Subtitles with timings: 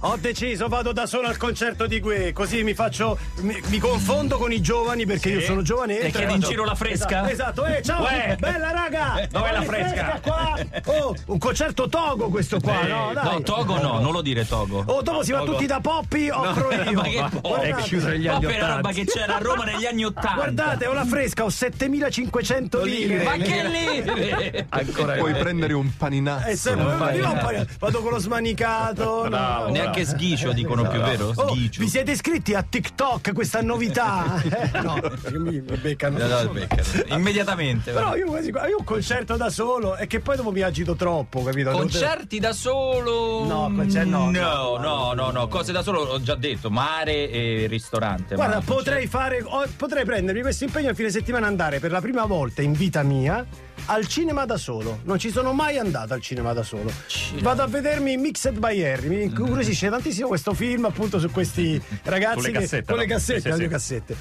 [0.00, 3.18] Ho deciso, vado da solo al concerto di Gue, così mi faccio.
[3.40, 6.04] mi, mi confondo con i giovani perché io sono giovanetto.
[6.06, 7.28] E chiedi in giro la fresca?
[7.28, 7.64] Esatto, esatto.
[7.64, 8.36] eh, ciao, Uè.
[8.38, 9.26] bella raga!
[9.30, 10.20] Dov'è la Dammi fresca?
[10.22, 10.54] qua!
[10.84, 13.10] Oh, un concerto Togo questo qua, no?
[13.14, 13.24] Dai.
[13.24, 14.84] No, Togo no, non lo dire Togo.
[14.86, 15.52] Oh, dopo si va Togo.
[15.52, 16.92] tutti da Poppi, offro io.
[16.92, 17.68] Ma che Guardate.
[17.68, 20.34] È chiuso negli anni Poppi è roba che c'era a Roma negli anni Ottanta.
[20.34, 23.24] Guardate, ho la fresca, ho 7500 lire.
[23.24, 24.66] Ma che lire?
[24.68, 26.46] Ancora puoi prendere un paninazzo.
[26.48, 29.28] Eh, se- io poi vado con lo smanicato.
[29.28, 31.32] no, Neanche sghicio dicono più, vero?
[31.34, 34.42] Oh, vi siete iscritti a TikTok, questa novità?
[34.56, 34.98] Eh, no,
[35.38, 36.18] mi beccano.
[36.18, 36.82] No, no, beccano.
[37.08, 37.92] Immediatamente.
[37.92, 41.42] Però io, quasi- io un concerto da solo e che poi dopo mi agito troppo,
[41.42, 41.70] capito?
[41.70, 43.44] Concerti da solo?
[43.44, 47.66] No, concerti no, No, no, no, no, cose da solo ho già detto, mare e
[47.68, 48.34] ristorante.
[48.34, 49.44] Guarda, potrei fare.
[49.76, 53.44] potrei prendermi questo impegno il fine settimana andare per la prima volta in vita mia
[53.86, 55.00] al cinema da solo.
[55.04, 56.90] Non ci sono mai andato al cinema da solo.
[57.40, 59.08] Vado a vedermi Mixed by Harry.
[59.08, 63.06] Mi incuriosisce tantissimo questo film, appunto, su questi ragazzi Con le che- cassette, con le
[63.06, 64.16] cassette, Sì, sì, sì.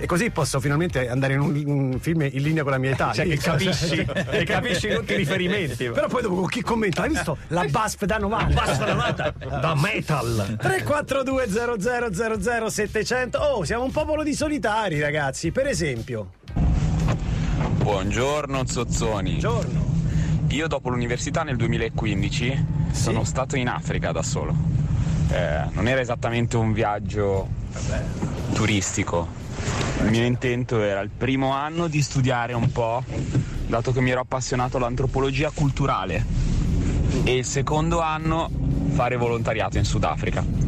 [0.00, 3.10] E così posso finalmente andare in un, un film in linea con la mia età.
[3.14, 5.88] Cioè, che capisci, che capisci tutti i riferimenti.
[5.88, 7.02] Però poi dopo con chi commenta?
[7.02, 7.38] Hai visto?
[7.48, 8.52] La BASF da 90.
[8.54, 10.56] Basta la nata da metal.
[10.60, 15.50] 342 00 700 Oh, siamo un popolo di solitari, ragazzi.
[15.52, 16.32] Per esempio,
[17.88, 19.38] Buongiorno Zozzoni.
[19.38, 19.82] giorno.
[20.48, 24.54] Io dopo l'università nel 2015 sono stato in Africa da solo.
[25.30, 27.48] Eh, non era esattamente un viaggio
[28.52, 29.26] turistico.
[30.02, 33.02] Il mio intento era il primo anno di studiare un po',
[33.66, 36.22] dato che mi ero appassionato all'antropologia culturale.
[37.24, 38.50] E il secondo anno
[38.90, 40.67] fare volontariato in Sudafrica.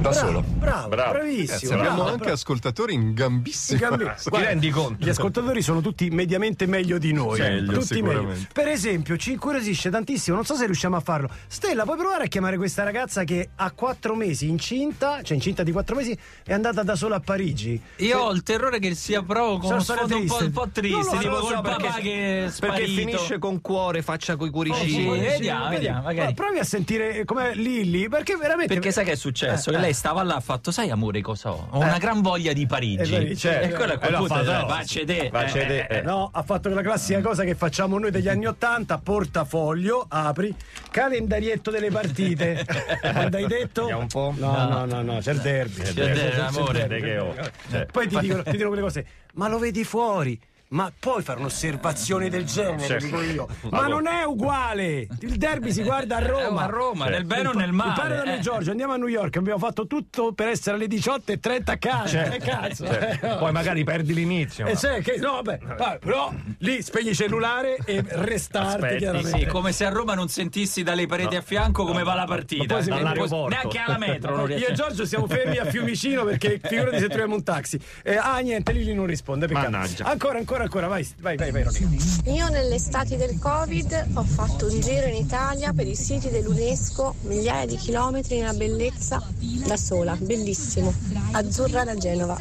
[0.00, 0.42] Da solo.
[0.46, 1.12] Bravo, Bravo.
[1.12, 1.46] bravissimo.
[1.46, 2.32] Ragazzi, abbiamo bravo, anche bravo.
[2.32, 3.78] ascoltatori in gambissima.
[3.78, 5.04] Gambi- Ti Guarda, rendi conto?
[5.04, 7.38] Gli ascoltatori sono tutti mediamente meglio di noi.
[7.40, 7.50] eh.
[7.50, 8.34] Meglio, tutti meglio.
[8.52, 10.36] Per esempio, ci incuriosisce tantissimo.
[10.36, 11.28] Non so se riusciamo a farlo.
[11.46, 15.70] Stella, puoi provare a chiamare questa ragazza che ha quattro mesi incinta, cioè incinta di
[15.72, 17.80] quattro mesi, è andata da sola a Parigi.
[17.96, 20.44] Io ho il terrore che sia proprio con Sono uno sfondo un po', triste.
[20.44, 22.78] un po' triste, Non lo tipo so, col so, papà perché- che è sparito.
[22.78, 25.18] Perché finisce con cuore, faccia coi Sì, cuoricini.
[25.20, 26.26] vediamo, vediamo, magari.
[26.28, 28.72] Ma provi a sentire com'è Lilli, perché veramente.
[28.72, 29.68] Perché sai che è successo?
[29.68, 29.82] Eh, che eh.
[29.90, 31.66] Lei stava là, ha fatto, sai amore cosa ho?
[31.70, 33.02] Ho una gran voglia di Parigi.
[33.02, 33.66] Eh, Parigi, certo.
[33.66, 34.68] E quello a quel Eh, punto fatto, eh, no.
[34.68, 35.28] facce te.
[35.32, 36.02] Facce Eh, te, eh, eh.
[36.02, 40.54] No, ha fatto quella classica cosa che facciamo noi degli anni Ottanta, portafoglio, apri,
[40.90, 42.64] calendarietto delle partite.
[43.12, 43.86] Quando hai detto?
[43.86, 44.32] Un po'.
[44.36, 45.82] No, no, no, no, c'è il derby.
[45.82, 47.48] C'è il derby, amore.
[47.70, 50.40] Cioè, Poi ti dicono, ti dicono quelle cose, ma lo vedi fuori?
[50.72, 53.04] Ma puoi fare un'osservazione del genere, Certo.
[53.04, 53.48] dico io.
[53.70, 55.08] Ma non è uguale!
[55.20, 56.62] Il derby si guarda a Roma.
[56.62, 58.14] a Roma, nel bene o nel male.
[58.14, 58.40] da me, eh.
[58.40, 62.22] Giorgio, andiamo a New York, abbiamo fatto tutto per essere alle 18.30 a casa.
[62.22, 62.86] Che cazzo?
[62.86, 64.64] cioè, Eh, Poi magari perdi l'inizio.
[64.66, 69.24] e ma- sai che no, vabbè, vabbè, però lì spegni il cellulare e restart Aspetti.
[69.24, 72.64] Sì, come se a Roma non sentissi dalle pareti a fianco come va la partita.
[72.74, 76.60] poi si- Neanche- Neanche alla metro non Io e Giorgio siamo fermi a Fiumicino perché
[76.62, 77.76] figurati se troviamo un taxi.
[78.04, 79.48] Eh, ah, niente, Lili non risponde.
[79.48, 80.04] Mannaggia.
[80.04, 81.86] Ancora, ancora, ancora, vai, vai, vai, vai Ronica.
[82.30, 87.14] Io nelle estati del Covid ho fatto un giro in Italia per i siti dell'UNESCO,
[87.22, 89.22] migliaia di chilometri nella bellezza
[89.66, 90.92] da sola, bellissimo.
[91.32, 92.36] Azzurra da Genova.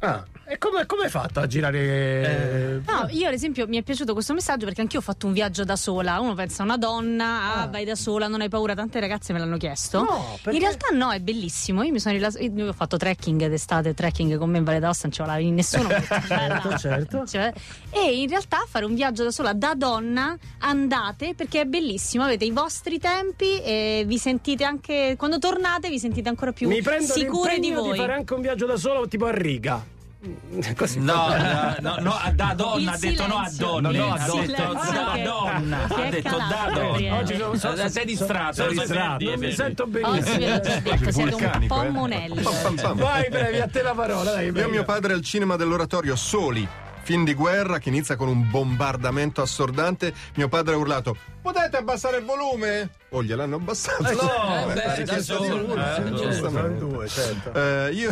[0.00, 2.82] Ah, e come, come hai fatto a girare?
[2.86, 5.64] No, io ad esempio mi è piaciuto questo messaggio perché anch'io ho fatto un viaggio
[5.64, 6.18] da sola.
[6.20, 8.74] Uno pensa a una donna, ah, vai da sola, non hai paura.
[8.74, 10.00] Tante ragazze me l'hanno chiesto.
[10.02, 11.82] No, perché- In realtà no, è bellissimo.
[11.82, 15.08] Io mi sono rilas- io ho fatto trekking d'estate, trekking con me in Valle d'Aosta,
[15.08, 15.88] non ce l'aveva nessuno.
[16.34, 17.26] Certo, certo.
[17.26, 17.52] Cioè,
[17.90, 22.44] e in realtà fare un viaggio da sola da donna andate perché è bellissimo, avete
[22.44, 27.12] i vostri tempi e vi sentite anche quando tornate vi sentite ancora più Mi prendo
[27.12, 27.92] sicure di voi.
[27.92, 29.84] di fare anche un viaggio da solo tipo a riga.
[30.76, 30.98] Così.
[31.04, 34.18] No, no, no, no, da donna, ha detto no a donne, No, no, ha a
[34.18, 37.16] detto silenzio da che- donna, ha detto da donna.
[37.18, 40.38] Oggi sono, sono- Eh, sei distratto, sono distratto, non mi sento Oggi ve benissimo.
[40.38, 41.88] l'ho detto, siete un po' eh.
[41.90, 42.42] monelli.
[42.42, 42.96] Pam, pam.
[42.98, 44.46] Vai, brevi, a te la parola, dai.
[44.46, 44.70] Io vai.
[44.70, 46.66] mio padre al cinema dell'oratorio Soli.
[47.02, 50.14] Film di guerra che inizia con un bombardamento assordante.
[50.36, 52.88] Mio padre ha urlato: Potete abbassare il volume?
[53.10, 54.02] O gliel'hanno abbassato?
[54.10, 56.32] No, Eh, beh, da solo, eh, da.
[56.32, 57.52] Sono due, certo.
[57.52, 58.10] Eh, io,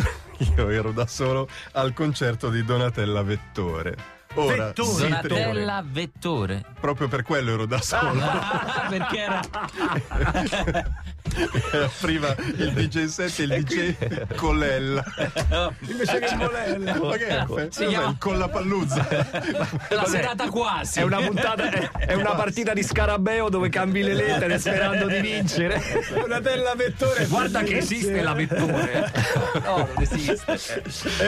[0.55, 3.95] io ero da solo al concerto di Donatella Vettore.
[4.35, 5.09] Ora, Vettore?
[5.09, 6.65] Donatella Vettore.
[6.79, 8.19] proprio per quello ero da solo.
[8.19, 9.41] Ah, perché era
[11.71, 13.95] e apriva il DJ set e il DJ
[14.35, 15.03] Colella.
[15.87, 16.99] Invece che Molella.
[16.99, 17.43] Ma che è?
[17.45, 19.07] Cos'è chiama- il Collapaluzza?
[19.89, 20.99] La serata quasi.
[20.99, 25.19] È una puntata, è, è una partita di scarabeo dove cambi le lettere sperando di
[25.19, 25.81] vincere.
[26.23, 27.25] Una tella vettore.
[27.25, 29.11] Guarda che esiste la vettore.
[29.63, 30.59] No, non esiste.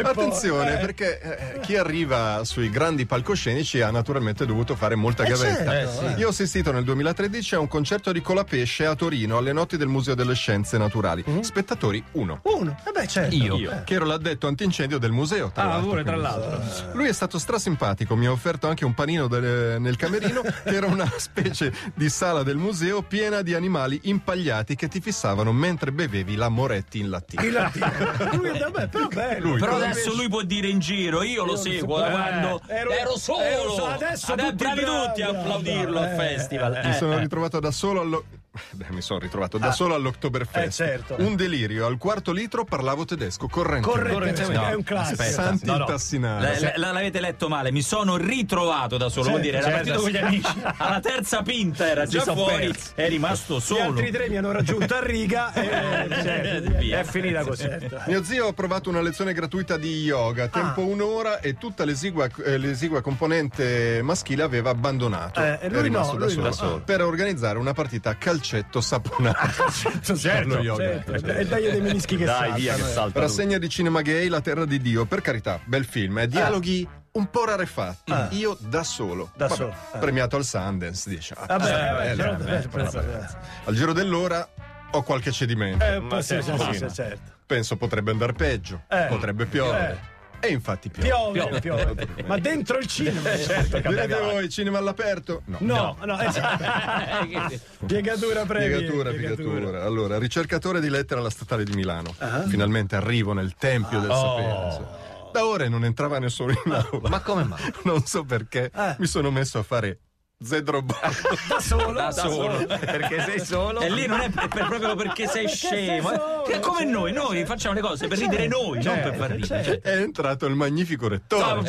[0.03, 5.71] Attenzione, perché eh, chi arriva sui grandi palcoscenici ha naturalmente dovuto fare molta gavetta.
[5.71, 9.77] certo, Io ho assistito nel 2013 a un concerto di Colapesce a Torino alle notti
[9.77, 11.23] del Museo delle Scienze Naturali.
[11.41, 12.39] Spettatori 1.
[12.43, 12.77] Uno.
[12.85, 13.33] Eh beh, certo.
[13.35, 13.81] Io.
[13.85, 15.51] Che ero l'addetto antincendio del museo.
[15.53, 16.61] Tra Ah, l'altro, pure, tra l'altro.
[16.93, 20.87] Lui è stato strasimpatico, mi ha offerto anche un panino del- nel camerino, che era
[20.87, 26.35] una specie di sala del museo piena di animali impagliati che ti fissavano mentre bevevi
[26.35, 27.43] la Moretti in latino.
[27.43, 27.91] Il latino.
[28.33, 29.49] Lui, vabbè, però bello.
[29.49, 32.89] Lui, Però adesso lui può dire in giro, io lo seguo da Eh, quando ero-
[32.91, 33.39] ero, solo.
[33.39, 36.07] ero adesso Adesso tutti bravi tutti a applaudirlo bravi.
[36.07, 36.79] al Eh, festival.
[36.83, 36.93] Mi Eh.
[36.93, 38.25] sono ritrovato da solo allo...
[38.71, 40.79] Beh, mi sono ritrovato da solo all'Oktoberfest.
[40.81, 41.15] Eh, certo.
[41.19, 41.85] Un delirio.
[41.85, 43.87] Al quarto litro parlavo tedesco, corrente.
[43.87, 45.23] Corretto, No, è un classico.
[45.23, 45.79] Santi No, no.
[45.81, 46.59] intassinare.
[46.59, 50.01] La- la- l'avete letto male, mi sono ritrovato da solo, vuol dire, era certo, partito
[50.01, 53.81] con gli amici, alla terza pinta era già fuori, è rimasto Gli solo.
[53.83, 55.63] altri tre mi hanno raggiunto a riga e
[56.25, 56.99] Eh, via.
[56.99, 57.67] È finita così.
[58.07, 60.85] Mio zio ha provato una lezione gratuita di yoga, tempo Ah.
[60.85, 65.41] un'ora e tutta l'esigua, eh, l'esigua componente maschile aveva abbandonato.
[65.41, 66.75] Eh, lui È rimasto no, da, lui solo, no.
[66.75, 66.79] Ah.
[66.79, 68.15] per organizzare una partita a
[68.45, 69.71] calcetto saponato.
[70.15, 70.83] certo, Lo yoga.
[71.03, 71.13] certo.
[71.31, 72.83] E dai dei menischi che Dai, saltano, via che eh.
[72.93, 73.19] salta.
[73.19, 76.19] Rassegna di cinema gay, La terra di Dio, per carità, bel film.
[76.19, 78.11] eh, dialoghi un po' rarefatti.
[78.11, 78.27] Ah.
[78.31, 79.31] Io da solo.
[79.35, 79.97] Da Vabbè, solo, eh.
[79.99, 81.33] Premiato al Sundance, dice.
[81.37, 82.89] ah, Vabbè, sì, vabbè, bello, certo, certo, vabbè.
[83.19, 83.37] certo.
[83.65, 84.49] Al giro dell'ora
[84.91, 85.83] ho qualche cedimento.
[85.83, 87.33] Eh, sì, sì, sì, certo.
[87.45, 89.05] Penso potrebbe andare peggio, Eh.
[89.07, 90.13] potrebbe piovere.
[90.45, 91.31] E infatti piove.
[91.39, 92.07] Piove, piove.
[92.27, 93.35] Ma dentro il cinema.
[93.35, 95.41] Certo, Direte cambia voi, cinema all'aperto?
[95.45, 95.57] No.
[95.61, 96.63] No, no, esatto.
[97.85, 98.77] Piegatura previa.
[98.77, 99.83] Piegatura, piegatura.
[99.83, 102.13] Allora, ricercatore di lettere alla Statale di Milano.
[102.47, 104.71] Finalmente arrivo nel tempio del sapere.
[104.71, 105.03] sì.
[105.35, 107.09] Da ore non entrava nessuno in aula.
[107.09, 107.59] Ma come mai?
[107.83, 108.95] Non so perché Eh.
[108.99, 109.99] mi sono messo a fare
[110.43, 111.47] Z-Robot.
[111.47, 111.91] Da solo.
[111.93, 112.65] Da solo.
[112.65, 113.79] Perché sei solo?
[113.79, 116.09] E lì non è per- per- proprio perché sei scemo.
[116.09, 116.91] sei solo, Che è come certo.
[116.99, 119.63] noi, noi facciamo le cose per ridere noi, non per far ridere.
[119.63, 121.61] Cioè, È entrato il magnifico rettore.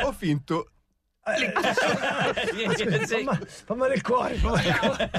[0.00, 0.06] No.
[0.08, 0.70] Ho finto
[3.06, 3.22] sì.
[3.22, 5.10] Ma, fa male il cuore, fa male il cuore.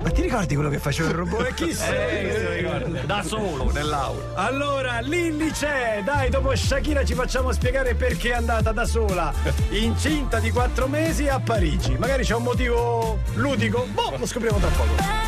[0.00, 1.46] Ma ti ricordi quello che faceva il robot?
[1.46, 3.04] E chi sei?
[3.04, 4.34] Da solo nell'aula.
[4.34, 6.02] Allora, Lilli c'è!
[6.04, 9.32] Dai, dopo Shakira ci facciamo spiegare perché è andata da sola,
[9.70, 11.96] incinta di quattro mesi a Parigi.
[11.98, 13.86] Magari c'è un motivo ludico?
[13.92, 15.26] Boh, lo scopriamo tra poco.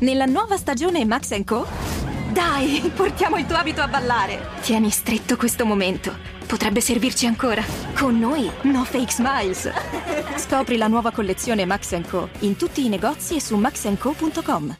[0.00, 1.66] Nella nuova stagione Max Co?
[2.30, 4.48] Dai, portiamo il tuo abito a ballare.
[4.60, 6.23] Tieni stretto questo momento.
[6.46, 7.62] Potrebbe servirci ancora.
[7.94, 9.70] Con noi, no fake smiles.
[10.36, 14.76] Scopri la nuova collezione Max Co in tutti i negozi e su maxco.com.